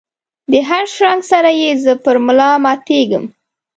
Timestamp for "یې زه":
1.61-1.93